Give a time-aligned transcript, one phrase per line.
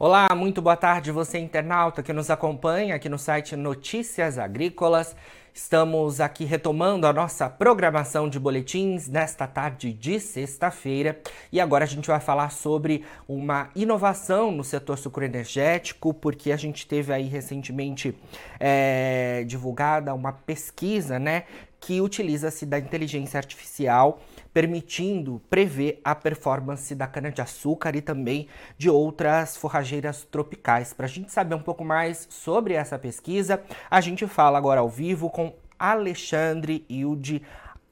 [0.00, 5.16] Olá, muito boa tarde, você internauta que nos acompanha aqui no site Notícias Agrícolas.
[5.52, 11.88] Estamos aqui retomando a nossa programação de boletins nesta tarde de sexta-feira e agora a
[11.88, 18.14] gente vai falar sobre uma inovação no setor sucroenergético, porque a gente teve aí recentemente
[18.60, 21.42] é, divulgada uma pesquisa, né,
[21.80, 24.20] que utiliza-se da inteligência artificial
[24.52, 30.92] permitindo prever a performance da cana-de-açúcar e também de outras forrageiras tropicais.
[30.92, 34.88] Para a gente saber um pouco mais sobre essa pesquisa, a gente fala agora ao
[34.88, 37.42] vivo com Alexandre Hilde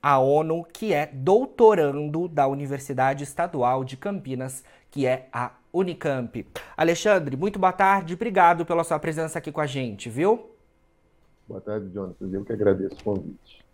[0.02, 6.46] Aono, que é doutorando da Universidade Estadual de Campinas, que é a Unicamp.
[6.76, 10.50] Alexandre, muito boa tarde, obrigado pela sua presença aqui com a gente, viu?
[11.46, 12.28] Boa tarde, Jonathan.
[12.32, 13.65] Eu que agradeço o convite.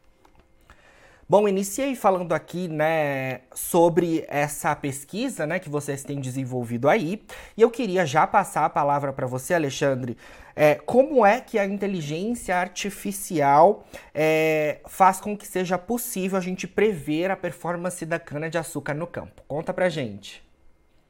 [1.28, 7.22] Bom, iniciei falando aqui, né, sobre essa pesquisa, né, que vocês têm desenvolvido aí,
[7.56, 10.16] e eu queria já passar a palavra para você, Alexandre.
[10.54, 16.66] É, como é que a inteligência artificial é, faz com que seja possível a gente
[16.66, 19.42] prever a performance da cana de açúcar no campo?
[19.48, 20.44] Conta pra gente.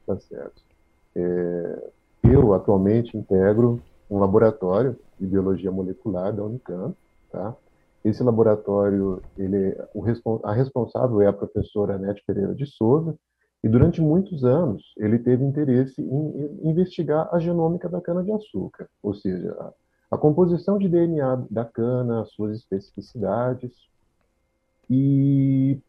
[0.07, 0.61] Tá certo.
[1.15, 1.89] É,
[2.23, 6.95] eu atualmente integro um laboratório de biologia molecular da Unicamp,
[7.31, 7.53] tá?
[8.03, 10.03] Esse laboratório, ele, o,
[10.43, 13.17] a responsável é a professora Anete Pereira de Souza,
[13.63, 19.55] e durante muitos anos ele teve interesse em investigar a genômica da cana-de-açúcar, ou seja,
[19.57, 23.71] a, a, composição de DNA da cana, suas especificidades.
[24.89, 25.79] E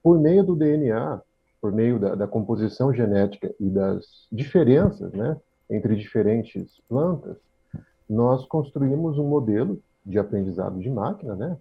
[0.00, 1.20] por meio do DNA,
[1.60, 5.36] por meio da, da composição genética e das diferenças né,
[5.68, 7.36] entre diferentes plantas,
[8.08, 11.56] nós construímos um modelo de aprendizado de máquina, né?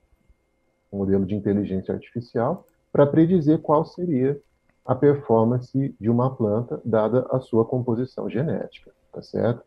[0.91, 4.39] um modelo de inteligência artificial, para predizer qual seria
[4.85, 9.63] a performance de uma planta dada a sua composição genética, tá certo?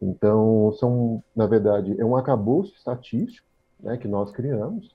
[0.00, 3.48] Então, são, na verdade, é um acabouço estatístico
[3.80, 4.94] né, que nós criamos,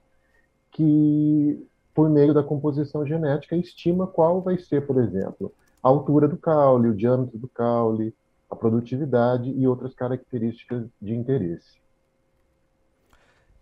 [0.72, 5.52] que, por meio da composição genética, estima qual vai ser, por exemplo,
[5.82, 8.16] a altura do caule, o diâmetro do caule,
[8.50, 11.83] a produtividade e outras características de interesse.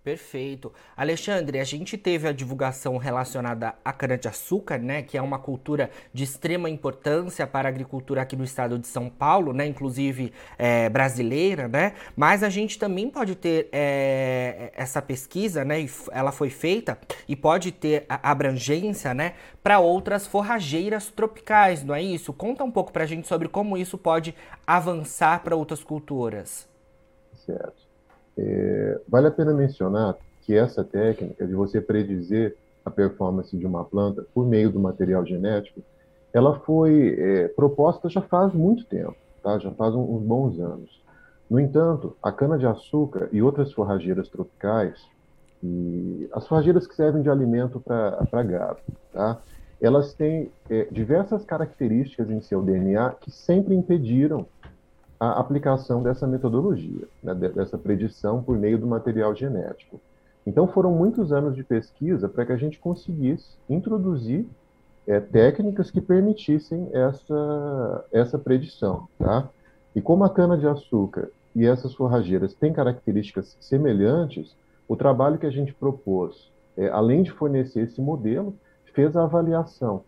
[0.03, 0.73] Perfeito.
[0.97, 6.23] Alexandre, a gente teve a divulgação relacionada à cana-de-açúcar, né, que é uma cultura de
[6.23, 11.67] extrema importância para a agricultura aqui no estado de São Paulo, né, inclusive é, brasileira,
[11.67, 16.97] né, mas a gente também pode ter é, essa pesquisa, né, ela foi feita
[17.27, 22.33] e pode ter abrangência, né, para outras forrageiras tropicais, não é isso?
[22.33, 24.33] Conta um pouco para a gente sobre como isso pode
[24.65, 26.67] avançar para outras culturas.
[27.45, 27.90] Certo.
[28.37, 33.83] É, vale a pena mencionar que essa técnica de você predizer a performance de uma
[33.83, 35.81] planta por meio do material genético,
[36.33, 39.59] ela foi é, proposta já faz muito tempo, tá?
[39.59, 41.01] já faz uns bons anos.
[41.49, 45.05] No entanto, a cana-de-açúcar e outras forrageiras tropicais,
[46.31, 48.79] as forrageiras que servem de alimento para gado,
[49.11, 49.37] tá?
[49.81, 54.45] elas têm é, diversas características em seu DNA que sempre impediram
[55.21, 60.01] a aplicação dessa metodologia, né, dessa predição por meio do material genético.
[60.47, 64.47] Então, foram muitos anos de pesquisa para que a gente conseguisse introduzir
[65.05, 69.07] é, técnicas que permitissem essa, essa predição.
[69.19, 69.47] Tá?
[69.95, 74.55] E como a cana-de-açúcar e essas forrageiras têm características semelhantes,
[74.87, 78.55] o trabalho que a gente propôs, é, além de fornecer esse modelo,
[78.95, 80.03] fez a avaliação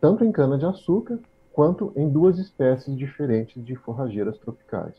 [0.00, 1.18] tanto em cana-de-açúcar
[1.58, 4.94] quanto em duas espécies diferentes de forrageiras tropicais.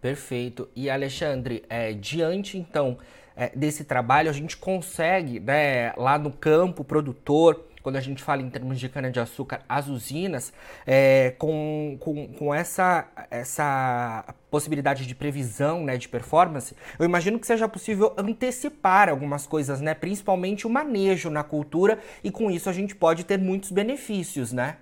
[0.00, 0.68] Perfeito.
[0.74, 2.98] E Alexandre, é, diante então
[3.36, 8.42] é, desse trabalho, a gente consegue, né, lá no campo produtor, quando a gente fala
[8.42, 10.52] em termos de cana-de-açúcar, as usinas,
[10.84, 17.46] é, com, com, com essa, essa possibilidade de previsão né, de performance, eu imagino que
[17.46, 19.94] seja possível antecipar algumas coisas, né?
[19.94, 24.78] principalmente o manejo na cultura, e com isso a gente pode ter muitos benefícios, né?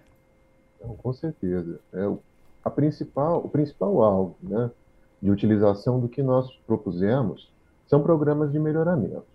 [0.81, 1.79] Com certeza.
[1.93, 2.11] É,
[2.65, 4.71] a principal, o principal alvo né,
[5.21, 7.53] de utilização do que nós propusemos
[7.87, 9.34] são programas de melhoramento.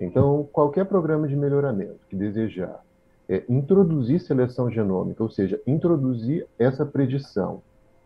[0.00, 2.82] Então, qualquer programa de melhoramento que desejar
[3.28, 7.62] é, introduzir seleção genômica, ou seja, introduzir essa predição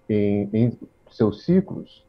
[0.08, 0.78] em, em
[1.10, 2.04] seus ciclos,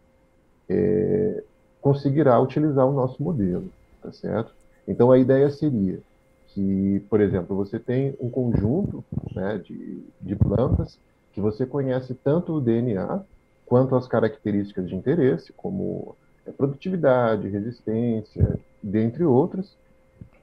[0.68, 1.44] é,
[1.80, 3.70] conseguirá utilizar o nosso modelo,
[4.02, 4.54] tá certo?
[4.88, 6.00] Então, a ideia seria
[6.48, 9.04] que, por exemplo, você tem um conjunto
[9.34, 11.00] né, de, de plantas
[11.32, 13.22] que você conhece tanto o DNA
[13.66, 16.16] quanto as características de interesse, como
[16.52, 19.76] produtividade, resistência, dentre outras.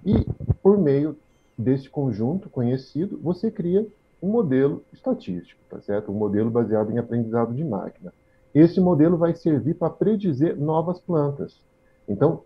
[0.04, 0.26] E,
[0.62, 1.16] por meio
[1.56, 3.86] desse conjunto conhecido, você cria
[4.22, 6.12] um modelo estatístico, tá certo?
[6.12, 8.12] Um modelo baseado em aprendizado de máquina.
[8.54, 11.60] Esse modelo vai servir para predizer novas plantas.
[12.08, 12.42] Então,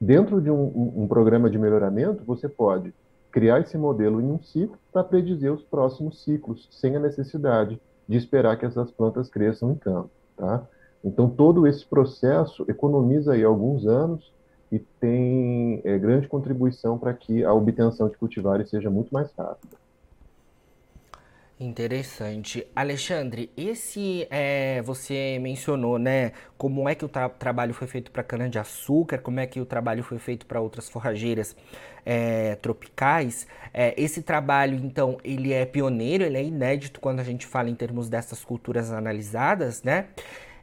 [0.00, 2.92] dentro de um, um, um programa de melhoramento, você pode
[3.30, 8.16] criar esse modelo em um ciclo para predizer os próximos ciclos, sem a necessidade de
[8.16, 10.66] esperar que essas plantas cresçam em campo, tá?
[11.04, 14.32] Então, todo esse processo economiza aí alguns anos
[14.72, 19.76] e tem é, grande contribuição para que a obtenção de cultivares seja muito mais rápida.
[21.60, 22.66] Interessante.
[22.74, 28.24] Alexandre, esse é, você mencionou, né, como é que o tra trabalho foi feito para
[28.24, 31.54] cana-de-açúcar, como é que o trabalho foi feito para outras forrageiras
[32.04, 33.46] é, tropicais.
[33.72, 37.74] É, esse trabalho, então, ele é pioneiro, ele é inédito quando a gente fala em
[37.74, 40.08] termos dessas culturas analisadas, né?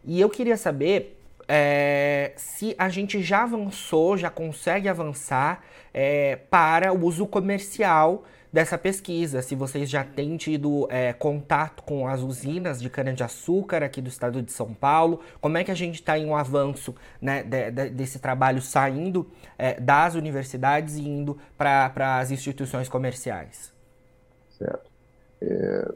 [0.03, 1.18] E eu queria saber
[1.48, 5.63] é, se a gente já avançou, já consegue avançar
[5.94, 12.06] é, para o uso comercial dessa pesquisa, se vocês já têm tido é, contato com
[12.07, 15.95] as usinas de cana-de-açúcar aqui do estado de São Paulo, como é que a gente
[15.95, 19.25] está em um avanço né, de, de, desse trabalho saindo
[19.57, 23.74] é, das universidades e indo para as instituições comerciais?
[24.57, 24.92] Certo.
[25.42, 25.92] É,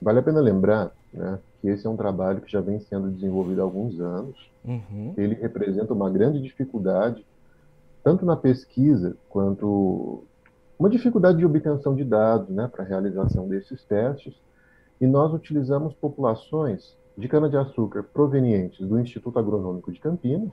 [0.00, 3.60] vale a pena lembrar né, que esse é um trabalho que já vem sendo desenvolvido
[3.60, 4.50] há alguns anos.
[4.64, 5.14] Uhum.
[5.16, 7.24] Ele representa uma grande dificuldade,
[8.02, 10.22] tanto na pesquisa quanto
[10.78, 14.34] uma dificuldade de obtenção de dados né, para a realização desses testes,
[15.00, 20.52] e nós utilizamos populações de cana-de-açúcar provenientes do Instituto Agronômico de Campinas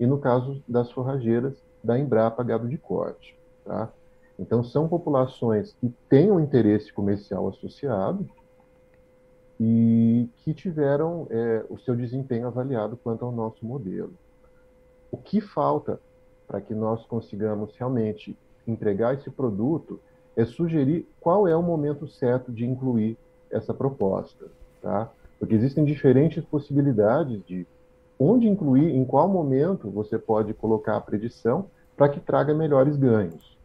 [0.00, 3.36] e, no caso das forrageiras, da Embrapa Gado de Corte.
[3.64, 3.90] Tá?
[4.38, 8.26] Então, são populações que têm um interesse comercial associado
[9.64, 14.12] e que tiveram é, o seu desempenho avaliado quanto ao nosso modelo.
[15.08, 16.00] O que falta
[16.48, 18.36] para que nós consigamos realmente
[18.66, 20.00] entregar esse produto
[20.34, 23.16] é sugerir qual é o momento certo de incluir
[23.52, 24.46] essa proposta,
[24.80, 25.08] tá?
[25.38, 27.64] Porque existem diferentes possibilidades de
[28.18, 31.66] onde incluir, em qual momento você pode colocar a predição
[31.96, 33.56] para que traga melhores ganhos.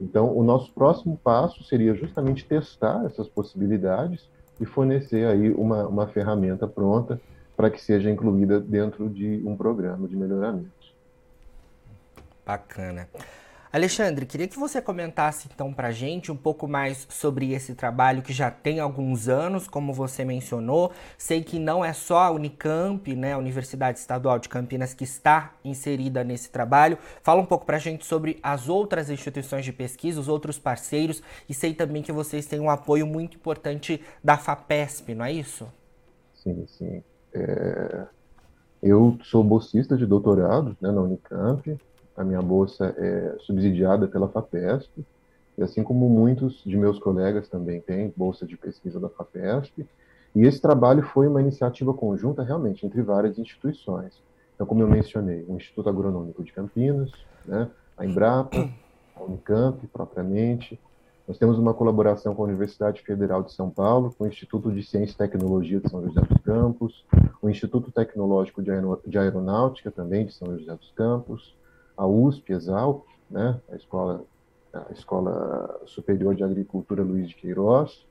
[0.00, 4.28] Então, o nosso próximo passo seria justamente testar essas possibilidades
[4.60, 7.20] e fornecer aí uma, uma ferramenta pronta
[7.56, 10.70] para que seja incluída dentro de um programa de melhoramento.
[12.46, 13.08] Bacana.
[13.72, 18.32] Alexandre, queria que você comentasse então para gente um pouco mais sobre esse trabalho que
[18.32, 20.90] já tem alguns anos, como você mencionou.
[21.16, 25.52] Sei que não é só a Unicamp, né, a Universidade Estadual de Campinas, que está
[25.64, 26.98] inserida nesse trabalho.
[27.22, 31.54] Fala um pouco para gente sobre as outras instituições de pesquisa, os outros parceiros, e
[31.54, 35.68] sei também que vocês têm um apoio muito importante da FAPESP, não é isso?
[36.34, 37.04] Sim, sim.
[37.32, 38.04] É...
[38.82, 41.78] Eu sou bolsista de doutorado né, na Unicamp,
[42.16, 45.04] a minha bolsa é subsidiada pela FAPESP,
[45.56, 49.86] e assim como muitos de meus colegas também têm bolsa de pesquisa da FAPESP,
[50.34, 54.22] e esse trabalho foi uma iniciativa conjunta realmente entre várias instituições.
[54.54, 57.10] Então, como eu mencionei, o Instituto Agronômico de Campinas,
[57.46, 58.68] né, a Embrapa,
[59.16, 60.78] a Unicamp propriamente,
[61.26, 64.82] nós temos uma colaboração com a Universidade Federal de São Paulo, com o Instituto de
[64.82, 67.06] Ciência e Tecnologia de São José dos Campos,
[67.40, 71.56] o Instituto Tecnológico de Aeronáutica também de São José dos Campos,
[72.00, 74.24] a USP, Exalc, né, a Escola,
[74.72, 78.06] a Escola Superior de Agricultura Luiz de Queiroz,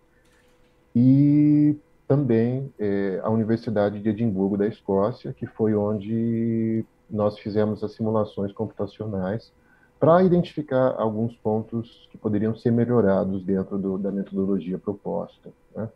[0.95, 1.75] e
[2.07, 8.51] também é, a Universidade de Edimburgo da Escócia, que foi onde nós fizemos as simulações
[8.51, 9.51] computacionais
[9.99, 15.49] para identificar alguns pontos que poderiam ser melhorados dentro do, da metodologia proposta.
[15.75, 15.89] Né?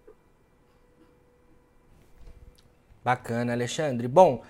[3.04, 4.08] Bacana, Alexandre.
[4.08, 4.42] Bom,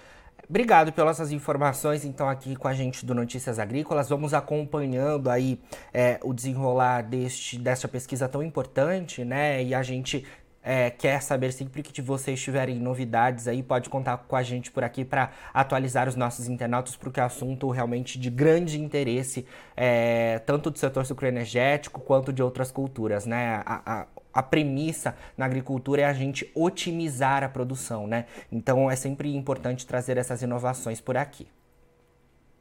[0.50, 4.10] Obrigado pelas essas informações, então, aqui com a gente do Notícias Agrícolas.
[4.10, 5.60] Vamos acompanhando aí
[5.94, 9.64] é, o desenrolar deste, desta pesquisa tão importante, né?
[9.64, 10.26] E a gente
[10.64, 14.84] é, quer saber sempre que vocês tiverem novidades aí, pode contar com a gente por
[14.84, 19.46] aqui para atualizar os nossos internautas, porque é assunto realmente de grande interesse,
[19.76, 23.62] é, tanto do setor sucroenergético quanto de outras culturas, né?
[23.66, 28.26] A, a, a premissa na agricultura é a gente otimizar a produção, né?
[28.52, 31.48] Então é sempre importante trazer essas inovações por aqui.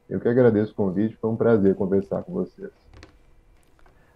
[0.09, 2.71] Eu que agradeço o convite, foi um prazer conversar com vocês.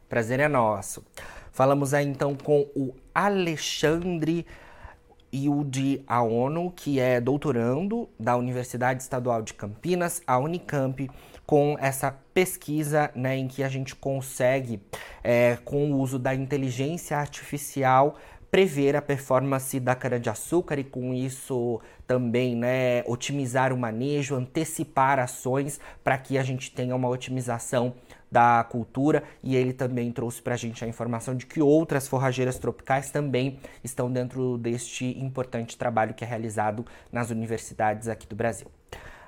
[0.08, 1.02] Prazer é nosso.
[1.50, 4.46] Falamos aí então com o Alexandre
[5.34, 11.10] Yudi Aono, que é doutorando da Universidade Estadual de Campinas, a Unicamp,
[11.46, 14.80] com essa pesquisa né, em que a gente consegue,
[15.22, 18.16] é, com o uso da inteligência artificial,
[18.50, 25.80] prever a performance da cana-de-açúcar e com isso também né, otimizar o manejo, antecipar ações
[26.02, 27.94] para que a gente tenha uma otimização
[28.30, 32.58] da cultura e ele também trouxe para a gente a informação de que outras forrageiras
[32.58, 38.75] tropicais também estão dentro deste importante trabalho que é realizado nas universidades aqui do Brasil.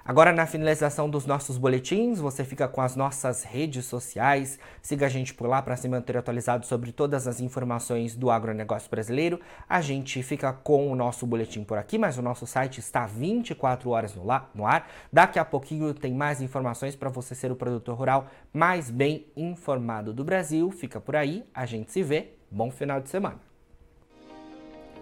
[0.09, 4.59] Agora, na finalização dos nossos boletins, você fica com as nossas redes sociais.
[4.81, 8.91] Siga a gente por lá para se manter atualizado sobre todas as informações do agronegócio
[8.91, 9.39] brasileiro.
[9.69, 13.91] A gente fica com o nosso boletim por aqui, mas o nosso site está 24
[13.91, 14.17] horas
[14.55, 14.91] no ar.
[15.13, 20.15] Daqui a pouquinho tem mais informações para você ser o produtor rural mais bem informado
[20.15, 20.71] do Brasil.
[20.71, 22.31] Fica por aí, a gente se vê.
[22.51, 23.39] Bom final de semana.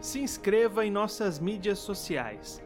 [0.00, 2.65] Se inscreva em nossas mídias sociais